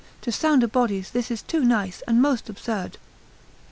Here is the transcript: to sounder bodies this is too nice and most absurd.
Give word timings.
to 0.19 0.31
sounder 0.31 0.65
bodies 0.67 1.11
this 1.11 1.29
is 1.29 1.43
too 1.43 1.63
nice 1.63 2.01
and 2.07 2.19
most 2.23 2.49
absurd. 2.49 2.97